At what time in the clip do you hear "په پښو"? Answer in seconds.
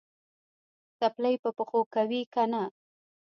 1.43-1.81